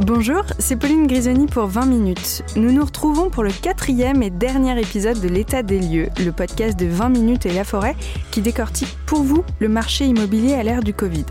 [0.00, 2.42] Bonjour, c'est Pauline Grisoni pour 20 minutes.
[2.54, 6.78] Nous nous retrouvons pour le quatrième et dernier épisode de L'état des lieux, le podcast
[6.78, 7.96] de 20 minutes et la forêt
[8.30, 11.24] qui décortique pour vous le marché immobilier à l'ère du Covid.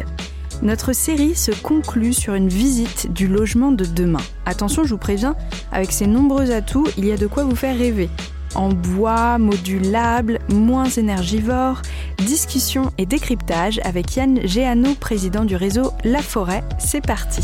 [0.64, 4.22] Notre série se conclut sur une visite du logement de demain.
[4.48, 5.36] Attention, je vous préviens,
[5.72, 8.10] avec ses nombreux atouts, il y a de quoi vous faire rêver.
[8.56, 11.84] En bois, modulable, moins énergivore,
[12.18, 16.64] discussion et décryptage avec Yann Géano, président du réseau La Forêt.
[16.80, 17.44] C'est parti.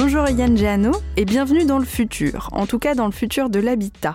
[0.00, 3.58] Bonjour Yann Géano et bienvenue dans le futur, en tout cas dans le futur de
[3.58, 4.14] l'habitat.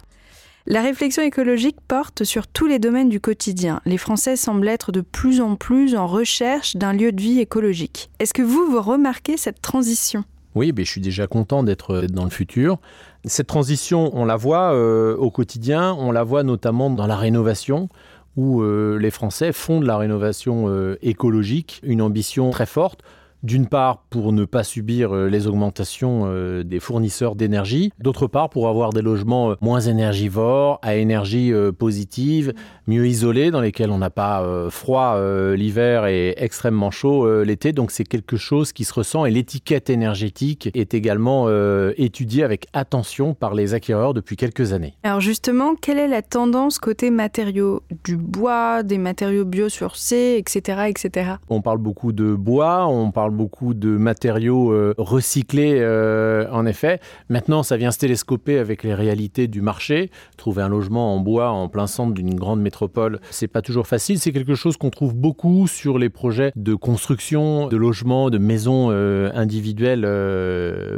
[0.65, 3.81] La réflexion écologique porte sur tous les domaines du quotidien.
[3.85, 8.09] Les Français semblent être de plus en plus en recherche d'un lieu de vie écologique.
[8.19, 10.23] Est-ce que vous, vous remarquez cette transition?
[10.55, 12.77] Oui, mais je suis déjà content d'être dans le futur.
[13.25, 17.89] Cette transition, on la voit euh, au quotidien, on la voit notamment dans la rénovation,
[18.37, 23.01] où euh, les Français font de la rénovation euh, écologique une ambition très forte
[23.43, 28.49] d'une part pour ne pas subir euh, les augmentations euh, des fournisseurs d'énergie, d'autre part
[28.49, 32.53] pour avoir des logements euh, moins énergivores, à énergie positive,
[32.87, 35.19] mieux isolés, dans lesquels on n'a pas froid
[35.55, 37.73] l'hiver et extrêmement chaud l'été.
[37.73, 41.49] Donc c'est quelque chose qui se ressent et l'étiquette énergétique est également
[41.97, 44.95] étudiée avec attention par les acquéreurs depuis quelques années.
[45.03, 51.33] Alors justement, quelle est la tendance côté matériaux Du bois, des matériaux biosourcés, etc., etc.
[51.49, 56.99] On parle beaucoup de bois, on parle beaucoup de matériaux euh, recyclés, euh, en effet.
[57.29, 60.11] Maintenant, ça vient se télescoper avec les réalités du marché.
[60.37, 64.19] Trouver un logement en bois en plein centre d'une grande métropole, c'est pas toujours facile.
[64.19, 68.89] C'est quelque chose qu'on trouve beaucoup sur les projets de construction de logements, de maisons
[68.91, 70.07] euh, individuelles,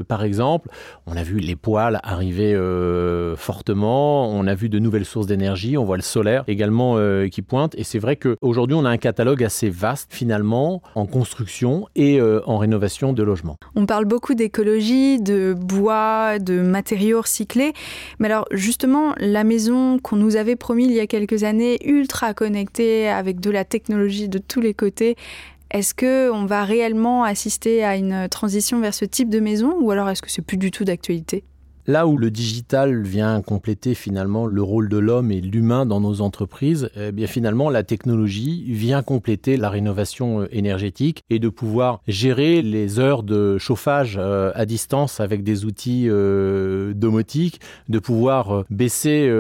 [0.08, 0.69] par exemple.
[1.08, 2.56] On a vu les poêles arriver
[3.38, 4.30] fortement.
[4.30, 5.78] On a vu de nouvelles sources d'énergie.
[5.78, 6.97] On voit le solaire également
[7.30, 7.75] qui pointe.
[7.78, 12.57] Et c'est vrai qu'aujourd'hui, on a un catalogue assez vaste, finalement, en construction et en
[12.57, 13.57] rénovation de logements.
[13.75, 17.73] On parle beaucoup d'écologie, de bois, de matériaux recyclés.
[18.19, 22.33] Mais alors justement, la maison qu'on nous avait promis il y a quelques années, ultra
[22.33, 25.16] connectée, avec de la technologie de tous les côtés,
[25.72, 30.09] est-ce qu'on va réellement assister à une transition vers ce type de maison ou alors
[30.09, 31.44] est-ce que c'est plus du tout d'actualité?
[31.88, 36.22] Là où le digital vient compléter finalement le rôle de l'homme et l'humain dans nos
[36.22, 42.01] entreprises, eh bien finalement la technologie vient compléter la rénovation euh, énergétique et de pouvoir
[42.07, 48.63] gérer les heures de chauffage euh, à distance avec des outils euh, domotiques, de pouvoir
[48.72, 49.31] baisser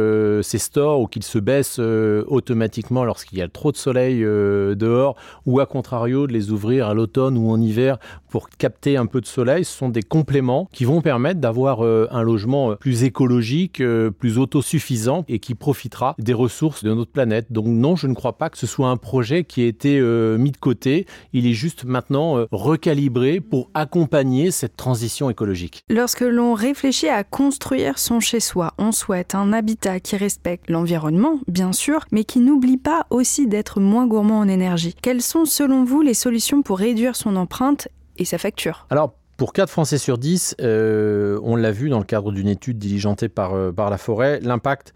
[0.43, 5.59] ses stores ou qu'ils se baissent automatiquement lorsqu'il y a trop de soleil dehors ou
[5.59, 7.97] à contrario de les ouvrir à l'automne ou en hiver
[8.29, 9.65] pour capter un peu de soleil.
[9.65, 14.11] Ce sont des compléments qui vont permettre d'avoir un logement logement euh, plus écologique, euh,
[14.11, 17.47] plus autosuffisant et qui profitera des ressources de notre planète.
[17.49, 20.37] Donc non, je ne crois pas que ce soit un projet qui a été euh,
[20.37, 21.05] mis de côté.
[21.31, 25.83] Il est juste maintenant recalibré pour accompagner cette transition écologique.
[25.89, 31.71] Lorsque l'on réfléchit à construire son chez-soi, on souhaite un habitat qui respecte l'environnement, bien
[31.71, 34.95] sûr, mais qui n'oublie pas aussi d'être moins gourmand en énergie.
[35.01, 38.87] Quelles sont selon vous les solutions pour réduire son empreinte et sa facture?
[38.89, 42.77] Alors, pour 4 Français sur 10, euh, on l'a vu dans le cadre d'une étude
[42.77, 44.93] diligentée par, euh, par la forêt, l'impact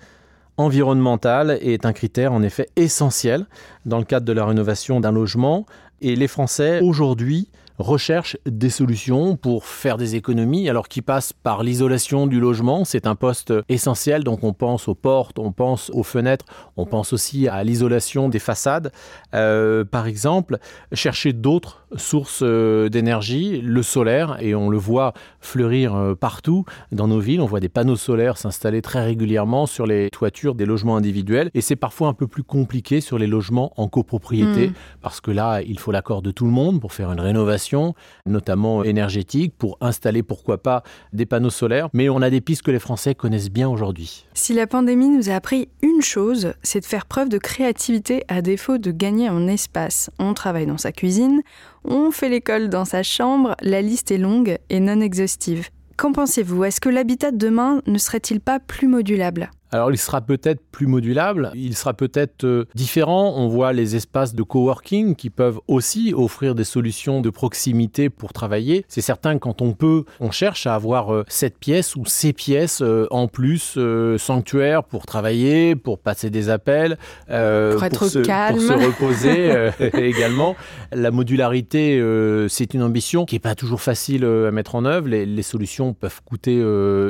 [0.57, 3.45] environnemental est un critère en effet essentiel
[3.85, 5.65] dans le cadre de la rénovation d'un logement.
[6.01, 11.63] Et les Français, aujourd'hui, recherchent des solutions pour faire des économies, alors qui passent par
[11.63, 12.83] l'isolation du logement.
[12.83, 16.45] C'est un poste essentiel, donc on pense aux portes, on pense aux fenêtres,
[16.75, 18.91] on pense aussi à l'isolation des façades.
[19.33, 20.59] Euh, par exemple,
[20.91, 27.07] chercher d'autres sources euh, d'énergie, le solaire, et on le voit fleurir euh, partout dans
[27.07, 27.41] nos villes.
[27.41, 31.61] On voit des panneaux solaires s'installer très régulièrement sur les toitures des logements individuels, et
[31.61, 34.73] c'est parfois un peu plus compliqué sur les logements en copropriété, mmh.
[35.01, 37.95] parce que là, il faut l'accord de tout le monde pour faire une rénovation
[38.25, 40.83] notamment énergétique, pour installer pourquoi pas
[41.13, 41.89] des panneaux solaires.
[41.93, 44.25] Mais on a des pistes que les Français connaissent bien aujourd'hui.
[44.33, 48.41] Si la pandémie nous a appris une chose, c'est de faire preuve de créativité à
[48.41, 50.09] défaut de gagner en espace.
[50.19, 51.41] On travaille dans sa cuisine,
[51.83, 55.69] on fait l'école dans sa chambre, la liste est longue et non exhaustive.
[55.97, 56.63] Qu'en pensez-vous?
[56.63, 59.51] Est-ce que l'habitat de demain ne serait-il pas plus modulable?
[59.71, 63.33] Alors il sera peut-être plus modulable, il sera peut-être euh, différent.
[63.35, 68.33] On voit les espaces de coworking qui peuvent aussi offrir des solutions de proximité pour
[68.33, 68.85] travailler.
[68.87, 72.33] C'est certain que quand on peut, on cherche à avoir euh, cette pièce ou ces
[72.33, 73.77] pièces euh, en plus
[74.17, 78.57] sanctuaire pour travailler, pour passer des appels, pour, être se, calme.
[78.57, 80.55] pour se reposer également.
[80.91, 82.01] La modularité,
[82.49, 85.07] c'est une ambition qui n'est pas toujours facile à mettre en œuvre.
[85.07, 86.63] Les, les solutions peuvent coûter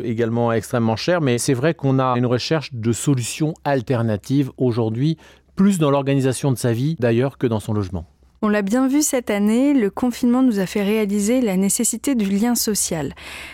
[0.03, 5.17] également extrêmement cher, mais c'est vrai qu'on a une recherche de solutions alternatives aujourd'hui,
[5.55, 8.05] plus dans l'organisation de sa vie d'ailleurs que dans son logement.
[8.41, 12.25] On l'a bien vu cette année, le confinement nous a fait réaliser la nécessité du
[12.25, 13.13] lien social.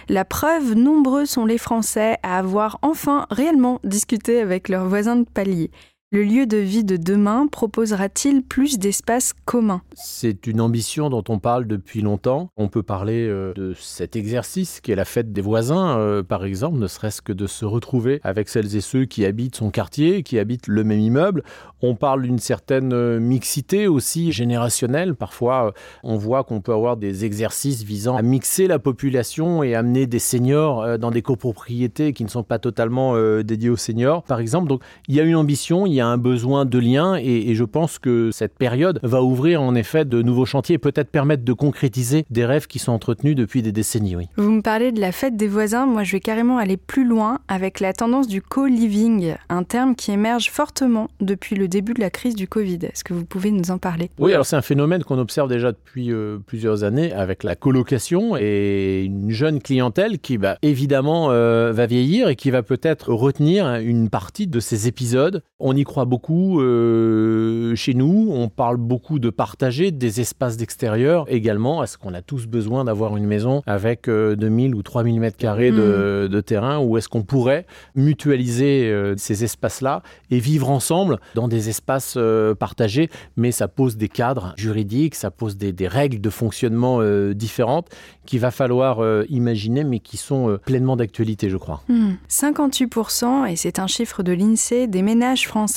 [0.10, 5.26] La preuve, nombreux sont les Français à avoir enfin réellement discuté avec leurs voisins de
[5.26, 5.72] palier.
[6.12, 11.40] Le lieu de vie de demain proposera-t-il plus d'espaces communs C'est une ambition dont on
[11.40, 12.50] parle depuis longtemps.
[12.58, 16.46] On peut parler euh, de cet exercice qui est la fête des voisins, euh, par
[16.46, 20.22] exemple, ne serait-ce que de se retrouver avec celles et ceux qui habitent son quartier,
[20.22, 21.44] qui habitent le même immeuble.
[21.82, 25.16] On parle d'une certaine euh, mixité aussi générationnelle.
[25.16, 25.74] Parfois,
[26.04, 30.20] on voit qu'on peut avoir des exercices visant à mixer la population et amener des
[30.20, 34.68] seniors dans des copropriétés qui ne sont pas totalement dédiées aux seniors, par exemple.
[34.68, 37.64] Donc, il y a une ambition, il y a un besoin de lien et, je
[37.64, 41.54] pense que cette période va ouvrir en effet de nouveaux chantiers et peut-être permettre de
[41.54, 44.16] concrétiser des rêves qui sont entretenus depuis des décennies.
[44.16, 44.28] Oui.
[44.36, 47.40] Vous me parlez de la fête des voisins, moi je vais carrément aller plus loin
[47.48, 52.10] avec la tendance du co-living, un terme qui émerge fortement depuis le début de la
[52.10, 52.80] crise du Covid.
[52.84, 54.10] Est-ce que vous pouvez nous en parler?
[54.20, 58.36] Oui, alors c'est un phénomène qu'on observe déjà depuis euh, plusieurs années avec la colocation
[58.38, 63.76] et une jeune clientèle qui bah, évidemment euh, va vieillir et qui va peut-être retenir
[63.76, 65.42] une partie de ces épisodes.
[65.60, 68.30] On y croit beaucoup euh, chez nous.
[68.32, 71.84] On parle beaucoup de partager des espaces d'extérieur également.
[71.84, 75.72] Est-ce qu'on a tous besoin d'avoir une maison avec 2000 euh, ou 3000 mètres carrés
[75.72, 76.28] de, mm.
[76.30, 77.66] de, terrain ou est-ce qu'on pourrait
[77.96, 82.18] mutualiser euh, ces espaces-là et vivre ensemble dans des espaces
[82.60, 83.10] partagés?
[83.38, 87.00] Mais ça pose des cadres juridiques, ça pose des, des règles de fonctionnement
[87.34, 87.90] différentes
[88.26, 91.84] qu'il va falloir imaginer mais qui sont pleinement d'actualité, je crois.
[92.30, 93.48] 58%, mm.
[93.48, 95.75] et c'est un chiffre de l'INSEE, des ménages français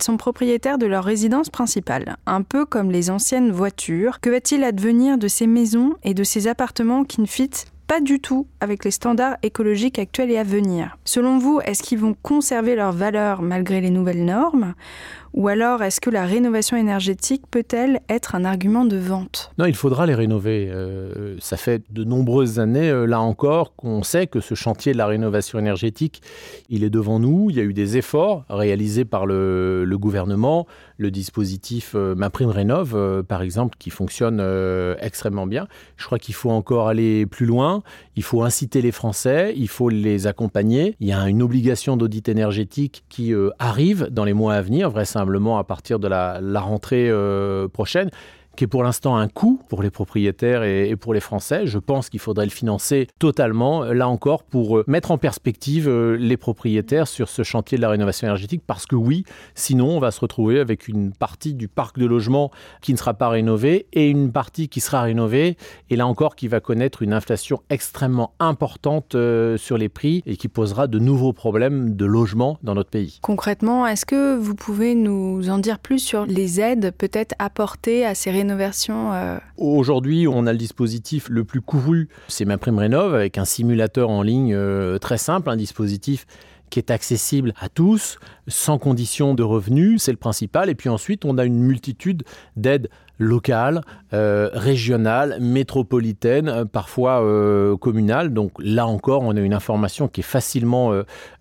[0.00, 4.20] sont propriétaires de leur résidence principale, un peu comme les anciennes voitures.
[4.20, 8.18] Que va-t-il advenir de ces maisons et de ces appartements qui ne fitent pas du
[8.18, 10.96] tout avec les standards écologiques actuels et à venir?
[11.04, 14.74] Selon vous, est-ce qu'ils vont conserver leur valeur malgré les nouvelles normes?
[15.34, 19.50] Ou alors, est-ce que la rénovation énergétique peut-elle être un argument de vente?
[19.58, 20.68] Non, il faudra les rénover.
[20.70, 24.98] Euh, ça fait de nombreuses années, euh, là encore, qu'on sait que ce chantier de
[24.98, 26.22] la rénovation énergétique,
[26.68, 27.50] il est devant nous.
[27.50, 30.68] Il y a eu des efforts réalisés par le, gouvernement.
[30.98, 34.40] Le dispositif euh, Ma Rénov, par exemple, qui fonctionne
[35.00, 35.66] extrêmement bien.
[35.96, 37.82] Je crois qu'il faut encore aller plus loin.
[38.14, 40.94] Il faut inciter les Français, il faut les accompagner.
[41.00, 45.23] Il y a une obligation d'audit énergétique qui arrive dans les mois à venir, vraisemblablement
[45.58, 48.10] à partir de la, rentrée euh, prochaine
[48.54, 51.66] qui est pour l'instant un coût pour les propriétaires et, pour les Français.
[51.66, 56.16] Je pense qu'il faudrait le financer totalement, là encore, pour euh, mettre en perspective euh,
[56.16, 59.24] les propriétaires sur ce chantier de la rénovation énergétique, parce que oui,
[59.54, 63.14] sinon on va se retrouver avec une partie du parc de logement qui ne sera
[63.14, 65.56] pas rénové et une partie qui sera rénovée,
[65.90, 70.36] et là encore qui va connaître une inflation extrêmement importante euh, sur les prix et
[70.36, 73.18] qui posera de nouveaux problèmes de logement dans notre pays.
[73.22, 78.14] Concrètement, est-ce que vous pouvez nous en dire plus sur les aides peut-être apportées à
[78.14, 78.43] ces rénovations
[79.12, 79.38] euh.
[79.56, 84.22] Aujourd'hui, on a le dispositif le plus couru, c'est ma prime avec un simulateur en
[84.22, 86.26] ligne euh, très simple, un dispositif
[86.70, 88.18] qui est accessible à tous,
[88.48, 90.68] sans condition de revenus, c'est le principal.
[90.68, 92.24] Et puis ensuite, on a une multitude
[92.56, 92.88] d'aides
[93.18, 93.80] locales,
[94.12, 97.22] euh, régionales, métropolitaines, parfois
[97.80, 98.32] communales.
[98.32, 100.92] Donc là encore, on a une information qui est facilement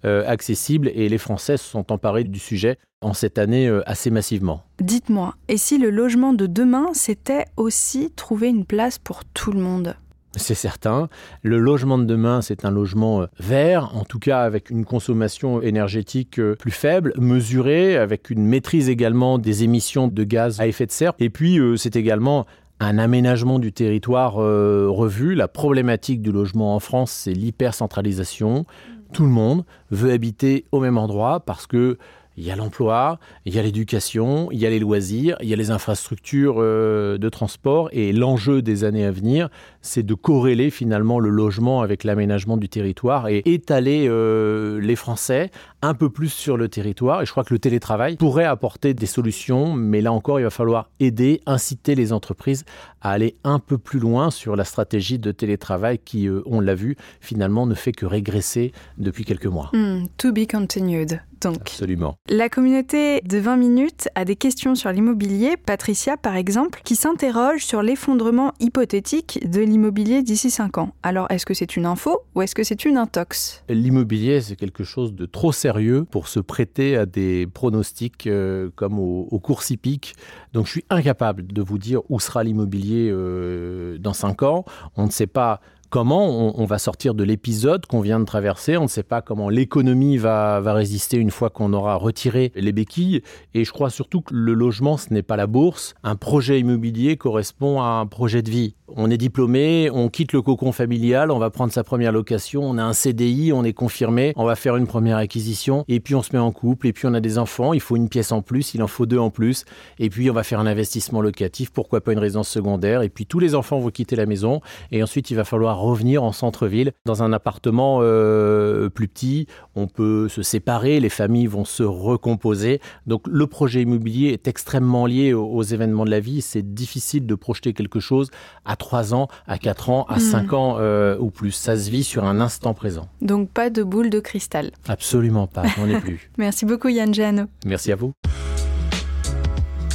[0.04, 4.64] accessible et les Français se sont emparés du sujet en cette année euh, assez massivement.
[4.80, 9.60] Dites-moi, et si le logement de demain, c'était aussi trouver une place pour tout le
[9.60, 9.96] monde?
[10.36, 11.10] C'est certain.
[11.42, 15.62] Le logement de demain, c'est un logement euh, vert, en tout cas avec une consommation
[15.62, 20.86] énergétique euh, plus faible, mesurée, avec une maîtrise également des émissions de gaz à effet
[20.86, 21.14] de serre.
[21.20, 22.46] Et puis, c'est également
[22.80, 25.36] un aménagement du territoire revu.
[25.36, 28.66] La problématique du logement en France, c'est l'hypercentralisation.
[29.14, 31.98] Tout le monde veut habiter au même endroit parce que
[32.38, 35.54] il y a l'emploi, il y a l'éducation, il y a les loisirs, il y
[35.54, 37.90] a les infrastructures euh, de transport.
[37.92, 39.50] Et l'enjeu des années à venir,
[39.82, 45.52] c'est de corréler finalement le logement avec l'aménagement du territoire et étaler euh, les Français
[45.84, 47.22] un peu plus sur le territoire.
[47.22, 50.50] Et je crois que le télétravail pourrait apporter des solutions, mais là encore, il va
[50.50, 52.64] falloir aider, inciter les entreprises
[53.02, 56.74] à aller un peu plus loin sur la stratégie de télétravail qui, euh, on l'a
[56.74, 59.70] vu, finalement ne fait que régresser depuis quelques mois.
[59.74, 61.20] Hmm, to be continued.
[61.42, 62.16] Donc, Absolument.
[62.30, 65.58] La communauté de 20 minutes a des questions sur l'immobilier.
[65.58, 70.94] Patricia, par exemple, qui s'interroge sur l'effondrement hypothétique de l'immobilier d'ici 5 ans.
[71.04, 73.62] Alors, est-ce que c'est une info ou est-ce que c'est une intox?
[73.68, 75.73] L'immobilier, c'est quelque chose de trop sérieux
[76.10, 80.16] pour se prêter à des pronostics euh, comme au, au, cours hippiques.
[80.54, 84.66] Donc, je suis incapable de vous dire où sera l'immobilier euh, dans 5 ans.
[84.96, 85.62] On ne sait pas
[85.94, 88.78] comment on, va sortir de l'épisode qu'on vient de traverser.
[88.78, 92.72] On ne sait pas comment l'économie va, va résister une fois qu'on aura retiré les
[92.72, 93.22] béquilles.
[93.54, 95.94] Et je crois surtout que le logement, ce n'est pas la bourse.
[96.02, 98.74] Un projet immobilier correspond à un projet de vie.
[98.96, 102.78] On est diplômé, on quitte le cocon familial, on va prendre sa première location, on
[102.78, 106.22] a un CDI, on est confirmé, on va faire une première acquisition, et puis on
[106.22, 108.44] se met en couple, et puis on a des enfants, il faut une pièce en
[108.44, 109.66] plus, il en faut deux en plus,
[109.98, 113.26] et puis on va faire un investissement locatif, pourquoi pas une résidence secondaire, et puis
[113.26, 116.92] tous les enfants vont quitter la maison, et ensuite il va falloir revenir en centre-ville,
[117.06, 122.82] dans un appartement euh, plus petit, on peut se séparer, les familles vont se recomposer,
[123.08, 127.36] donc le projet immobilier est extrêmement lié aux, événements de la vie, c'est difficile de
[127.36, 128.30] projeter quelque chose
[128.66, 130.56] à 3 ans, à 4 ans, à 5 hmm.
[130.56, 131.52] ans euh, ou plus.
[131.52, 133.08] Ça se vit sur un instant présent.
[133.22, 134.72] Donc pas de boule de cristal.
[134.88, 136.30] Absolument pas, on est plus.
[136.38, 137.46] Merci beaucoup Yann Géano.
[137.66, 138.14] Merci à vous.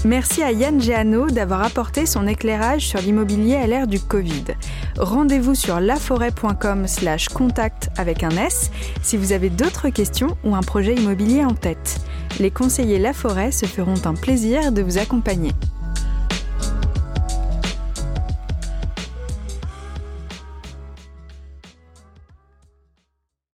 [0.05, 4.45] Merci à Yann Géano d'avoir apporté son éclairage sur l'immobilier à l'ère du Covid.
[4.97, 8.71] Rendez-vous sur laforêt.com slash contact avec un S
[9.03, 12.01] si vous avez d'autres questions ou un projet immobilier en tête.
[12.39, 15.53] Les conseillers Laforêt se feront un plaisir de vous accompagner.